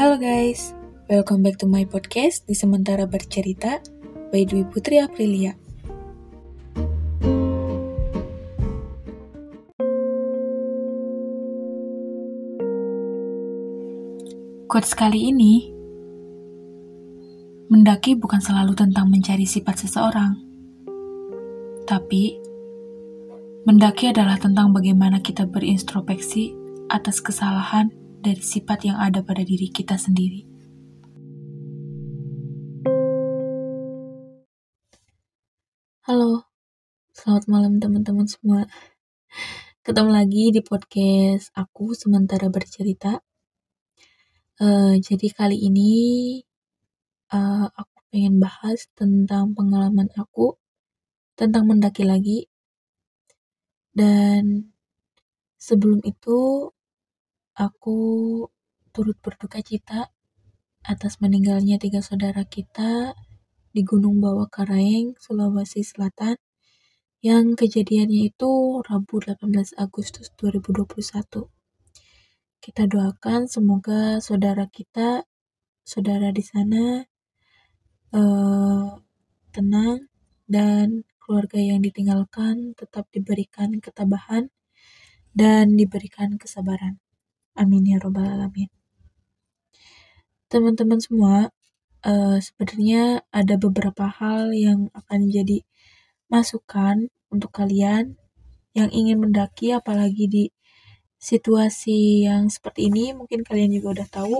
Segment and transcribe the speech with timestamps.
[0.00, 0.72] Halo guys,
[1.12, 3.84] welcome back to my podcast di Sementara Bercerita
[4.32, 5.52] by Dwi Putri Aprilia.
[14.64, 15.68] Quotes kali ini,
[17.68, 20.32] mendaki bukan selalu tentang mencari sifat seseorang,
[21.84, 22.40] tapi
[23.68, 26.56] mendaki adalah tentang bagaimana kita berintrospeksi
[26.88, 30.44] atas kesalahan dari sifat yang ada pada diri kita sendiri.
[36.04, 36.44] Halo,
[37.16, 38.68] selamat malam teman-teman semua.
[39.80, 43.24] Ketemu lagi di podcast aku sementara bercerita.
[44.60, 45.92] Uh, jadi kali ini
[47.32, 50.60] uh, aku pengen bahas tentang pengalaman aku
[51.40, 52.44] tentang mendaki lagi.
[53.96, 54.76] Dan
[55.56, 56.68] sebelum itu
[57.60, 57.98] aku
[58.88, 60.08] turut berduka cita
[60.80, 63.12] atas meninggalnya tiga saudara kita
[63.76, 66.40] di Gunung Bawah Karaeng, Sulawesi Selatan
[67.20, 71.52] yang kejadiannya itu Rabu 18 Agustus 2021.
[72.64, 75.28] Kita doakan semoga saudara kita,
[75.84, 77.04] saudara di sana
[78.16, 78.88] uh,
[79.52, 80.08] tenang
[80.48, 84.48] dan keluarga yang ditinggalkan tetap diberikan ketabahan
[85.36, 87.04] dan diberikan kesabaran.
[87.58, 88.70] Amin ya robbal alamin.
[90.50, 91.50] Teman-teman semua,
[92.06, 95.62] uh, sebenarnya ada beberapa hal yang akan jadi
[96.30, 98.18] masukan untuk kalian
[98.74, 100.44] yang ingin mendaki apalagi di
[101.20, 104.36] situasi yang seperti ini mungkin kalian juga udah tahu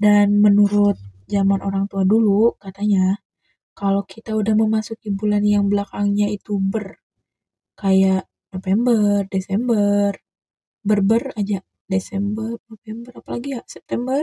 [0.00, 3.18] dan menurut zaman orang tua dulu katanya
[3.76, 7.02] kalau kita udah memasuki bulan yang belakangnya itu ber
[7.76, 10.16] kayak November, Desember,
[10.80, 11.60] berber aja
[11.92, 14.22] Desember, November, apalagi ya September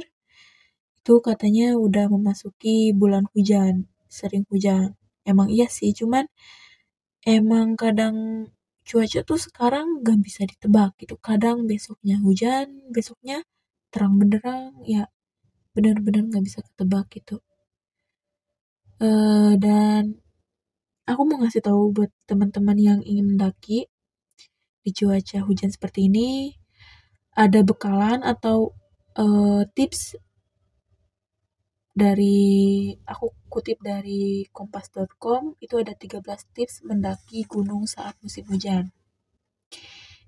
[0.99, 4.95] itu katanya udah memasuki bulan hujan, sering hujan.
[5.27, 6.27] Emang iya sih, cuman
[7.27, 8.47] emang kadang
[8.83, 13.47] cuaca tuh sekarang gak bisa ditebak gitu kadang besoknya hujan besoknya
[13.91, 15.07] terang benderang ya
[15.71, 17.39] benar-benar gak bisa ketebak gitu
[18.99, 20.19] uh, dan
[21.07, 23.87] aku mau ngasih tahu buat teman-teman yang ingin mendaki
[24.83, 26.59] di cuaca hujan seperti ini
[27.33, 28.77] ada bekalan atau
[29.17, 30.17] uh, tips
[31.93, 36.25] dari aku kutip dari kompas.com itu ada 13
[36.57, 38.89] tips mendaki gunung saat musim hujan.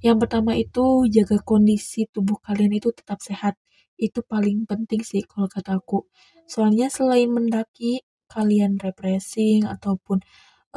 [0.06, 3.58] Yang pertama itu jaga kondisi tubuh kalian itu tetap sehat.
[3.98, 6.06] Itu paling penting sih kalau kata aku.
[6.46, 10.22] Soalnya selain mendaki, kalian refreshing ataupun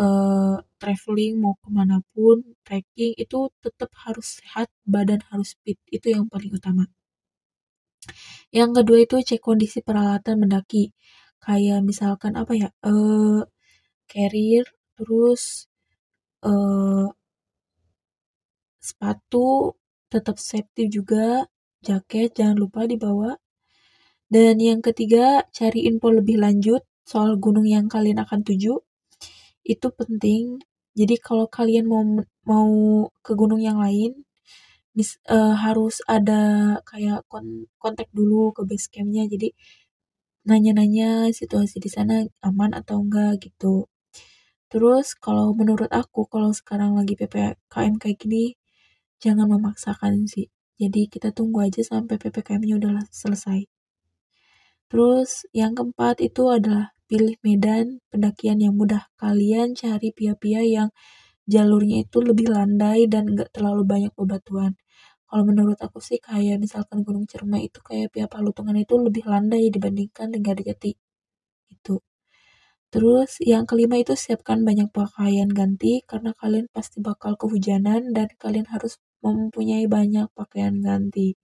[0.05, 2.37] uh, traveling mau ke mana pun,
[2.67, 5.79] trekking itu tetap harus sehat, badan harus fit.
[5.97, 6.85] Itu yang paling utama.
[8.59, 10.85] Yang kedua itu cek kondisi peralatan mendaki.
[11.45, 12.69] Kayak misalkan apa ya?
[12.91, 13.41] Eh
[14.13, 14.67] carrier
[14.97, 15.43] terus
[16.49, 17.07] eh
[18.89, 19.49] sepatu
[20.13, 21.27] tetap safety juga,
[21.87, 23.31] jaket jangan lupa dibawa.
[24.35, 25.27] Dan yang ketiga,
[25.57, 28.75] cari info lebih lanjut soal gunung yang kalian akan tuju.
[29.69, 30.45] Itu penting.
[30.99, 32.03] Jadi kalau kalian mau
[32.51, 32.71] mau
[33.25, 34.25] ke gunung yang lain,
[34.97, 36.43] bis, uh, harus ada
[36.91, 37.47] kayak kon
[37.83, 39.25] kontak dulu ke base campnya.
[39.33, 39.49] Jadi
[40.49, 43.87] nanya-nanya situasi di sana aman atau enggak gitu.
[44.73, 48.45] Terus kalau menurut aku kalau sekarang lagi ppkm kayak gini
[49.23, 50.49] jangan memaksakan sih.
[50.81, 53.67] Jadi kita tunggu aja sampai ppkm-nya udah selesai.
[54.89, 60.89] Terus yang keempat itu adalah pilih medan pendakian yang mudah kalian cari pia-pia yang
[61.55, 64.73] jalurnya itu lebih landai dan enggak terlalu banyak bebatuan
[65.29, 69.69] kalau menurut aku sih kayak misalkan Gunung Ciremai itu kayak Pia Palutungan itu lebih landai
[69.69, 70.93] dibandingkan dengan Jati.
[71.75, 72.01] Itu.
[72.93, 78.65] Terus yang kelima itu siapkan banyak pakaian ganti karena kalian pasti bakal kehujanan dan kalian
[78.73, 81.37] harus mempunyai banyak pakaian ganti.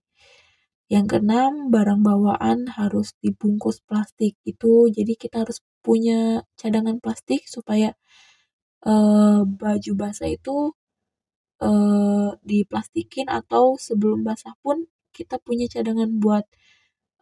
[0.85, 4.37] Yang keenam, barang bawaan harus dibungkus plastik.
[4.45, 7.97] Itu jadi kita harus punya cadangan plastik supaya
[8.85, 10.73] uh, baju basah itu
[11.61, 14.85] uh, diplastikin atau sebelum basah pun
[15.15, 16.45] kita punya cadangan buat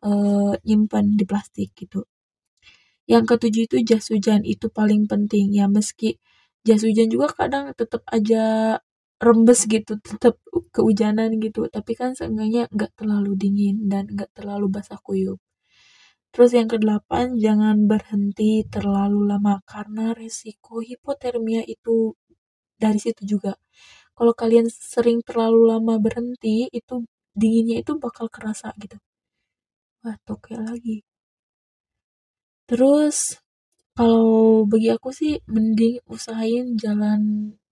[0.03, 2.03] uh, nyimpan di plastik gitu.
[3.07, 6.19] Yang ketujuh itu jas hujan itu paling penting ya meski
[6.67, 8.79] jas hujan juga kadang tetap aja
[9.21, 10.35] rembes gitu tetap
[10.75, 11.67] kehujanan gitu.
[11.69, 15.39] Tapi kan seenggaknya nggak terlalu dingin dan nggak terlalu basah kuyup.
[16.33, 22.17] Terus yang kedelapan jangan berhenti terlalu lama karena resiko hipotermia itu
[22.83, 23.53] dari situ juga.
[24.17, 26.95] Kalau kalian sering terlalu lama berhenti itu
[27.41, 28.97] dinginnya itu bakal kerasa gitu.
[30.03, 30.95] Wah toke lagi.
[32.69, 33.17] Terus
[33.97, 37.21] kalau bagi aku sih mending usahain jalan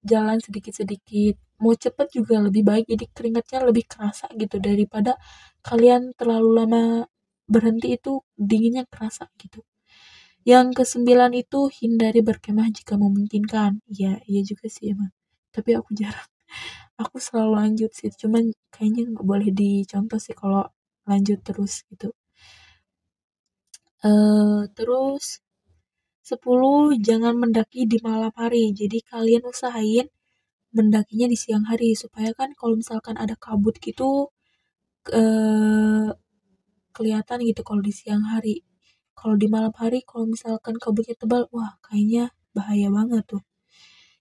[0.04, 1.36] jalan sedikit-sedikit.
[1.62, 5.18] Mau cepet juga lebih baik jadi keringatnya lebih kerasa gitu daripada
[5.62, 6.84] kalian terlalu lama
[7.46, 9.62] berhenti itu dinginnya kerasa gitu.
[10.46, 13.82] Yang kesembilan itu hindari berkemah jika memungkinkan.
[13.94, 15.12] Iya iya juga sih emang.
[15.56, 16.30] Tapi aku jarang.
[17.02, 18.44] Aku selalu lanjut sih cuman
[18.74, 20.64] kayaknya nggak boleh dicontoh sih kalau
[21.10, 22.10] lanjut terus gitu.
[24.04, 25.42] Uh, terus
[26.32, 26.96] 10.
[27.08, 28.72] Jangan mendaki di malam hari.
[28.72, 30.08] Jadi kalian usahain
[30.72, 34.32] mendakinya di siang hari supaya kan kalau misalkan ada kabut gitu
[35.12, 36.08] uh,
[36.96, 38.64] kelihatan gitu kalau di siang hari.
[39.12, 43.44] Kalau di malam hari kalau misalkan kabutnya tebal, wah kayaknya bahaya banget tuh.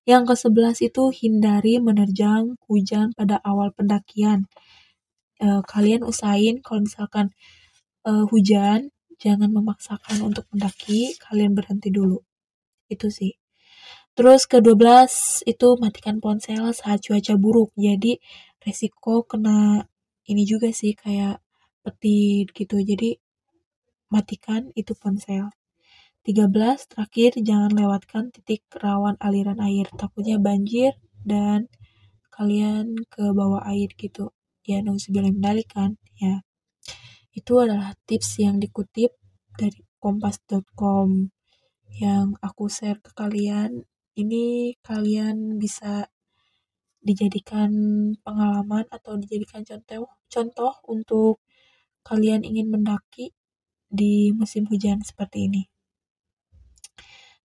[0.08, 4.50] Yang ke-11 itu hindari menerjang hujan pada awal pendakian.
[5.40, 7.32] Uh, kalian usahain kalau misalkan
[8.04, 12.18] uh, hujan jangan memaksakan untuk mendaki, kalian berhenti dulu.
[12.88, 13.36] Itu sih.
[14.16, 15.12] Terus ke-12
[15.46, 17.70] itu matikan ponsel saat cuaca buruk.
[17.78, 18.18] Jadi
[18.64, 19.86] resiko kena
[20.26, 21.38] ini juga sih kayak
[21.84, 22.76] petir gitu.
[22.80, 23.16] Jadi
[24.10, 25.52] matikan itu ponsel.
[26.20, 26.52] 13
[26.90, 30.92] terakhir jangan lewatkan titik rawan aliran air takutnya banjir
[31.24, 31.72] dan
[32.28, 34.28] kalian ke bawah air gitu
[34.68, 35.32] ya nauzubillah
[35.64, 36.44] kan ya
[37.30, 39.14] itu adalah tips yang dikutip
[39.54, 41.30] dari kompas.com
[42.00, 43.86] yang aku share ke kalian.
[44.16, 46.10] Ini kalian bisa
[47.00, 47.70] dijadikan
[48.20, 51.40] pengalaman atau dijadikan contoh contoh untuk
[52.04, 53.32] kalian ingin mendaki
[53.88, 55.62] di musim hujan seperti ini.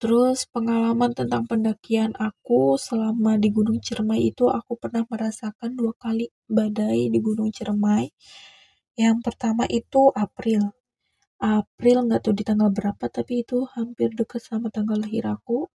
[0.01, 6.33] Terus pengalaman tentang pendakian aku selama di Gunung Ciremai itu aku pernah merasakan dua kali
[6.49, 8.09] badai di Gunung Ciremai
[8.97, 10.73] yang pertama itu April.
[11.41, 15.69] April nggak tahu di tanggal berapa tapi itu hampir dekat sama tanggal lahir aku.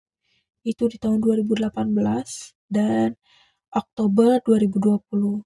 [0.65, 1.73] Itu di tahun 2018
[2.69, 3.17] dan
[3.73, 5.43] Oktober 2020.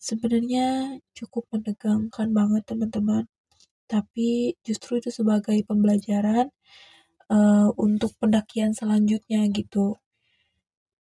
[0.00, 3.24] Sebenarnya cukup menegangkan banget teman-teman.
[3.86, 6.50] Tapi justru itu sebagai pembelajaran
[7.30, 9.98] uh, untuk pendakian selanjutnya gitu.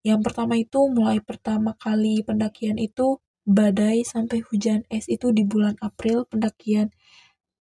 [0.04, 5.80] Yang pertama itu mulai pertama kali pendakian itu badai sampai hujan es itu di bulan
[5.80, 6.92] April pendakian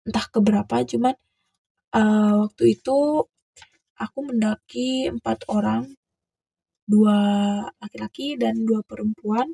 [0.08, 1.14] entah keberapa cuman
[1.92, 3.28] uh, waktu itu
[4.00, 5.92] aku mendaki empat orang
[6.84, 7.16] dua
[7.80, 9.48] laki-laki dan dua perempuan.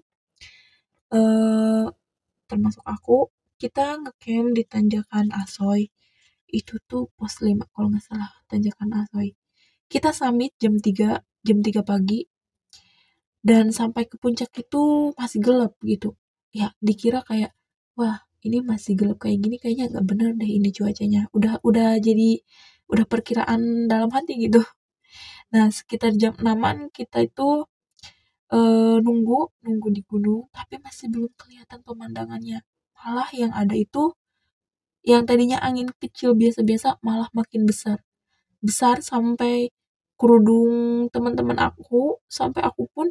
[1.11, 1.91] Uh,
[2.47, 5.91] termasuk aku kita ngecamp di tanjakan Asoy.
[6.51, 9.35] Itu tuh pos 5 kalau nggak salah tanjakan Asoy.
[9.87, 12.27] Kita summit jam 3 jam 3 pagi
[13.41, 16.17] dan sampai ke puncak itu masih gelap gitu.
[16.53, 17.57] Ya dikira kayak
[17.97, 21.21] wah ini masih gelap kayak gini kayaknya nggak bener deh ini cuacanya.
[21.37, 22.41] Udah udah jadi
[22.93, 24.61] udah perkiraan dalam hati gitu.
[25.55, 27.67] Nah sekitar jam 6 kita itu
[28.55, 32.63] uh, nunggu nunggu di gunung tapi masih belum kelihatan pemandangannya.
[33.01, 34.15] Malah yang ada itu
[35.01, 38.05] yang tadinya angin kecil biasa-biasa malah makin besar.
[38.61, 39.73] Besar sampai
[40.21, 43.09] kerudung teman-teman aku sampai aku pun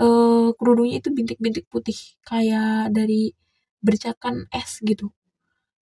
[0.00, 3.36] uh, kerudungnya itu bintik-bintik putih kayak dari
[3.84, 5.12] bercakan es gitu.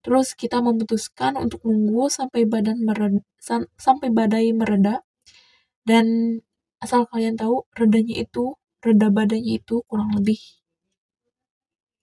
[0.02, 3.22] Terus kita memutuskan untuk nunggu sampai badan mereda,
[3.78, 5.02] sampai badai mereda.
[5.86, 6.38] Dan
[6.82, 10.38] asal kalian tahu redanya itu reda badannya itu kurang lebih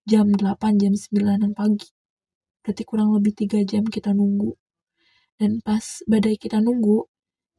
[0.06, 1.90] jam 8 jam 9 pagi.
[2.64, 4.56] Berarti kurang lebih 3 jam kita nunggu.
[5.40, 7.08] Dan pas badai kita nunggu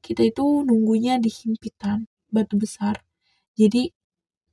[0.07, 1.99] kita itu nunggunya di himpitan
[2.35, 3.03] batu besar.
[3.61, 3.91] Jadi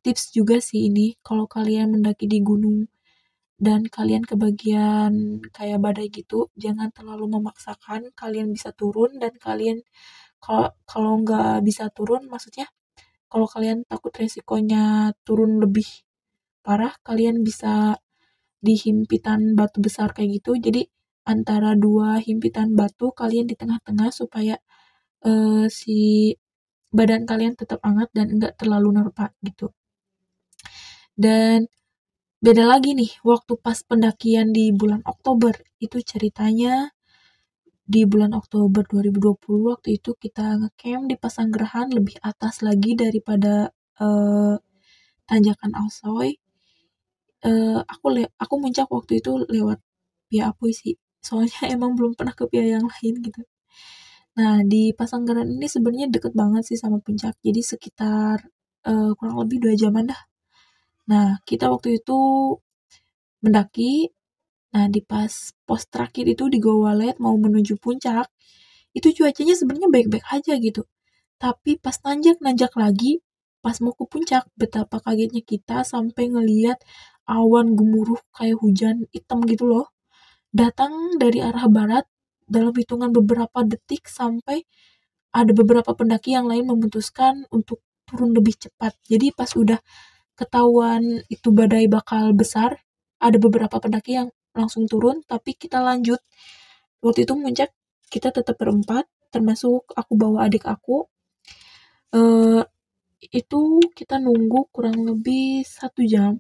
[0.04, 2.90] tips juga sih ini kalau kalian mendaki di gunung
[3.62, 5.14] dan kalian kebagian
[5.56, 9.80] kayak badai gitu jangan terlalu memaksakan kalian bisa turun dan kalian
[10.44, 12.68] kalau kalau nggak bisa turun maksudnya
[13.32, 15.88] kalau kalian takut resikonya turun lebih
[16.66, 17.98] parah kalian bisa
[18.64, 20.56] di himpitan batu besar kayak gitu.
[20.56, 20.88] Jadi
[21.28, 24.56] antara dua himpitan batu kalian di tengah-tengah supaya
[25.27, 26.34] uh, si
[26.94, 29.74] badan kalian tetap hangat dan enggak terlalu nerpa gitu
[31.18, 31.65] dan
[32.44, 36.92] beda lagi nih waktu pas pendakian di bulan Oktober itu ceritanya
[37.84, 44.56] di bulan Oktober 2020 waktu itu kita ngecamp di Pasanggerahan lebih atas lagi daripada uh,
[45.27, 46.39] tanjakan Alsoy.
[47.44, 49.80] Uh, aku le aku muncak waktu itu lewat
[50.32, 50.96] Pia Apuy sih.
[51.20, 53.42] Soalnya emang belum pernah ke Pia yang lain gitu.
[54.40, 57.38] Nah, di Pasanggerahan ini sebenarnya deket banget sih sama puncak.
[57.46, 58.38] Jadi sekitar
[58.90, 60.22] uh, kurang lebih dua jaman dah
[61.12, 62.20] Nah, kita waktu itu
[63.44, 64.10] mendaki
[64.74, 65.30] Nah di pas
[65.70, 68.25] pos terakhir itu di Goa Walet mau menuju puncak,
[68.98, 70.82] itu cuacanya sebenarnya baik-baik aja gitu.
[71.38, 73.22] Tapi pas nanjak-nanjak lagi,
[73.62, 76.82] pas mau ke puncak, betapa kagetnya kita sampai ngeliat
[77.30, 79.94] awan gemuruh kayak hujan hitam gitu loh.
[80.50, 82.06] Datang dari arah barat
[82.54, 84.62] dalam hitungan beberapa detik sampai
[85.34, 88.94] ada beberapa pendaki yang lain memutuskan untuk turun lebih cepat.
[89.10, 89.82] Jadi pas udah
[90.38, 92.78] ketahuan itu badai bakal besar,
[93.18, 96.22] ada beberapa pendaki yang langsung turun, tapi kita lanjut.
[97.02, 97.70] Waktu itu puncak
[98.14, 101.10] kita tetap berempat, termasuk aku bawa adik aku.
[102.14, 102.62] Uh,
[103.34, 106.38] itu kita nunggu kurang lebih satu jam.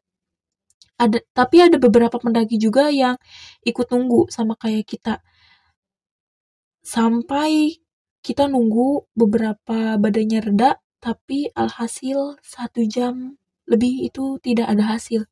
[0.93, 3.17] Ada, tapi ada beberapa pendaki juga yang
[3.65, 5.25] ikut nunggu sama kayak kita.
[6.83, 7.79] Sampai
[8.19, 13.39] kita nunggu beberapa badannya reda, tapi alhasil satu jam
[13.71, 15.23] lebih itu tidak ada hasil.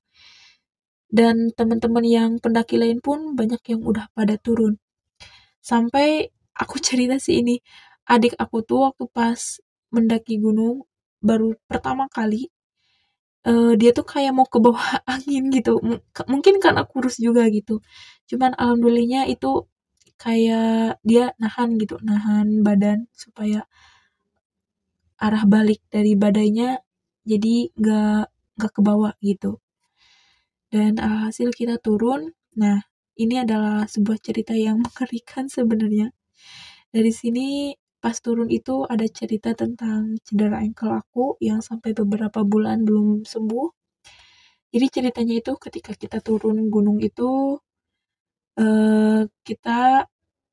[1.11, 4.79] Dan teman-teman yang pendaki lain pun banyak yang udah pada turun.
[5.59, 7.59] Sampai aku cerita sih ini,
[8.07, 9.59] adik aku tuh waktu pas
[9.91, 10.87] mendaki gunung
[11.19, 12.49] baru pertama kali
[13.47, 15.99] uh, dia tuh kayak mau ke bawah angin gitu M
[16.31, 17.81] mungkin karena kurus juga gitu
[18.29, 19.65] cuman alhamdulillahnya itu
[20.21, 23.65] kayak dia nahan gitu nahan badan supaya
[25.17, 26.77] arah balik dari badainya
[27.25, 29.57] jadi gak gak ke bawah gitu.
[30.69, 32.85] Dan hasil kita turun nah
[33.17, 36.13] ini adalah sebuah cerita yang mengerikan sebenarnya.
[36.93, 42.81] Dari sini pas turun itu ada cerita tentang cedera ankle aku yang sampai beberapa bulan
[42.81, 43.67] belum sembuh.
[44.71, 47.59] Jadi ceritanya itu ketika kita turun gunung itu
[48.57, 50.07] uh, kita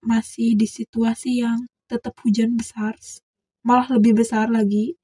[0.04, 2.94] masih di situasi yang tetap hujan besar
[3.68, 4.96] malah lebih besar lagi.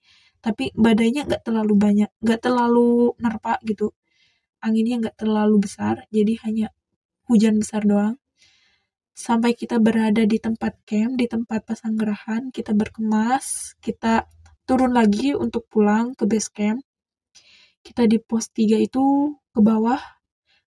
[0.45, 3.93] Tapi badainya nggak terlalu banyak nggak terlalu nerpa gitu.
[4.61, 6.69] Anginnya nggak terlalu besar jadi hanya
[7.29, 8.17] hujan besar doang.
[9.15, 14.27] Sampai kita berada di tempat camp di tempat pasanggerahan kita berkemas kita
[14.69, 16.81] turun lagi untuk pulang ke base camp.
[17.85, 20.01] Kita di pos 3 itu ke bawah.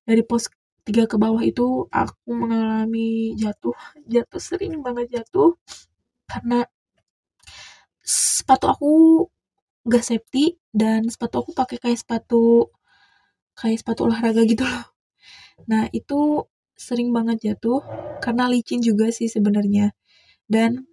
[0.05, 0.49] Dari pos
[0.87, 3.75] tiga ke bawah itu aku mengalami jatuh
[4.07, 5.59] jatuh sering banget jatuh.
[6.31, 6.63] Karena
[8.07, 8.91] sepatu aku
[9.83, 12.71] gak safety dan sepatu aku pakai kayak sepatu
[13.59, 14.87] kayak sepatu olahraga gitu loh.
[15.67, 17.83] Nah itu sering banget jatuh
[18.23, 19.91] karena licin juga sih sebenarnya.
[20.47, 20.87] Dan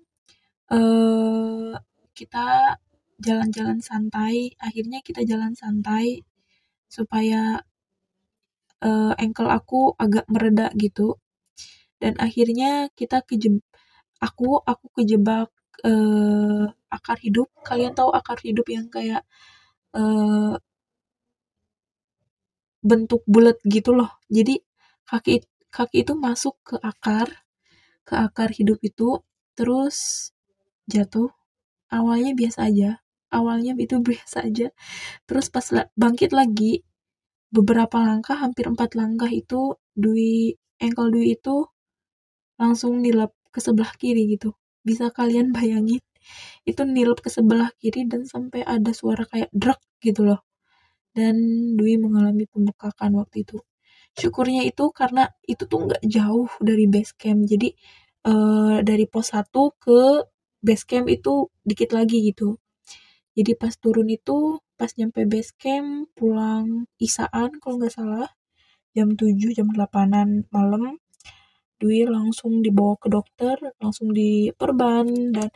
[0.75, 1.79] uh,
[2.19, 2.79] kita
[3.23, 6.27] jalan-jalan santai akhirnya kita jalan santai
[6.91, 7.63] supaya
[8.83, 11.19] uh, ankle aku agak mereda gitu.
[12.03, 13.63] Dan akhirnya kita kejeb
[14.23, 15.51] aku aku kejebak
[15.87, 17.49] uh, akar hidup.
[17.67, 19.23] Kalian tahu akar hidup yang kayak
[19.97, 20.57] uh,
[22.85, 24.11] bentuk bulat gitu loh.
[24.29, 24.61] Jadi
[25.09, 27.29] kaki kaki itu masuk ke akar
[28.05, 29.25] ke akar hidup itu
[29.57, 30.31] terus
[30.91, 31.33] jatuh.
[31.89, 32.91] Awalnya biasa aja.
[33.33, 34.69] Awalnya itu biasa aja.
[35.27, 35.67] Terus pas
[35.97, 36.85] bangkit lagi
[37.55, 41.57] beberapa langkah hampir empat langkah itu Dwi ankle Dwi itu
[42.59, 44.59] langsung nilap ke sebelah kiri gitu.
[44.83, 46.03] Bisa kalian bayangin
[46.67, 50.43] itu nilap ke sebelah kiri dan sampai ada suara kayak drak gitu loh.
[51.15, 51.37] Dan
[51.79, 53.63] Dwi mengalami pembekakan waktu itu.
[54.19, 57.47] Syukurnya itu karena itu tuh nggak jauh dari base camp.
[57.47, 57.71] Jadi
[58.27, 59.47] uh, dari pos 1
[59.79, 60.01] ke
[60.65, 62.59] base camp itu dikit lagi gitu.
[63.39, 68.29] Jadi pas turun itu pas nyampe base camp pulang isaan kalau nggak salah
[68.95, 70.99] jam 7 jam 8an malam
[71.79, 75.51] Dwi langsung dibawa ke dokter langsung diperban dan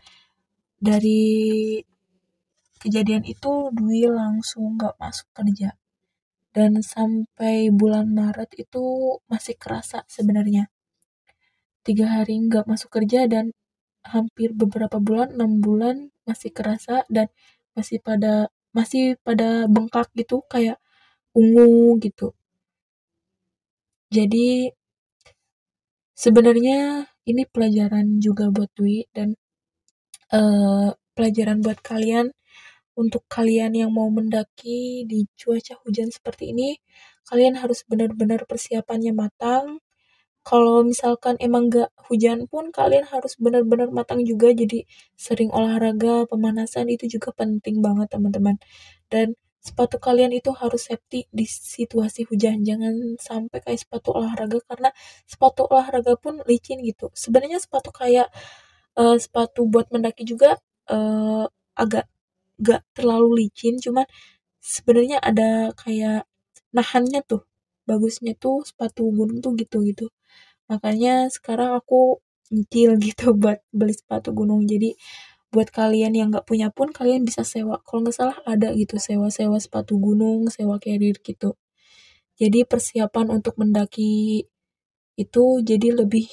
[0.79, 1.79] dari
[2.79, 5.75] kejadian itu Dwi langsung nggak masuk kerja.
[6.55, 10.71] Dan sampai bulan Maret itu masih kerasa sebenarnya.
[11.87, 13.55] Tiga hari nggak masuk kerja dan
[14.07, 17.29] hampir beberapa bulan enam bulan masih kerasa dan
[17.77, 20.79] masih pada masih pada bengkak gitu kayak
[21.41, 22.27] ungu gitu.
[24.17, 24.73] Jadi
[26.25, 26.79] sebenarnya
[27.31, 29.29] ini pelajaran juga buat Dwi dan
[30.33, 32.27] uh, pelajaran buat kalian.
[32.99, 36.75] Untuk kalian yang mau mendaki di cuaca hujan seperti ini
[37.31, 39.79] kalian harus benar-benar persiapannya matang
[40.47, 44.49] kalau misalkan emang gak hujan pun kalian harus benar-benar matang juga.
[44.55, 44.85] Jadi
[45.17, 48.57] sering olahraga pemanasan itu juga penting banget teman-teman.
[49.13, 52.65] Dan sepatu kalian itu harus safety di situasi hujan.
[52.65, 54.91] Jangan sampai kayak sepatu olahraga karena
[55.29, 57.13] sepatu olahraga pun licin gitu.
[57.13, 58.29] Sebenarnya sepatu kayak
[58.97, 60.57] uh, sepatu buat mendaki juga
[60.91, 61.45] uh,
[61.77, 62.09] agak
[62.61, 63.77] gak terlalu licin.
[63.81, 64.07] Cuman
[64.63, 66.25] sebenarnya ada kayak
[66.77, 67.45] nahannya tuh
[67.89, 70.07] bagusnya tuh sepatu gunung tuh gitu gitu
[70.71, 72.21] makanya sekarang aku
[72.53, 74.65] nyicil gitu buat beli sepatu gunung.
[74.69, 74.97] Jadi
[75.49, 77.81] buat kalian yang nggak punya pun kalian bisa sewa.
[77.85, 81.57] Kalau nggak salah ada gitu sewa-sewa sepatu gunung sewa carrier gitu.
[82.39, 84.47] Jadi persiapan untuk mendaki
[85.19, 86.29] itu jadi lebih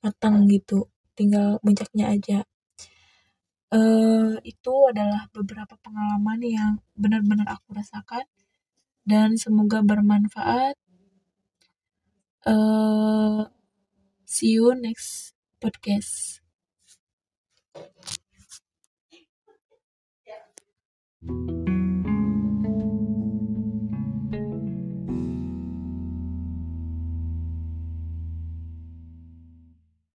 [0.00, 0.88] matang gitu.
[1.18, 2.38] Tinggal puncaknya aja.
[3.66, 8.24] Uh, itu adalah beberapa pengalaman yang benar-benar aku rasakan.
[9.06, 10.78] Dan semoga bermanfaat.
[12.46, 13.42] Uh,
[14.26, 16.40] See you next podcast.
[20.26, 21.75] Yeah.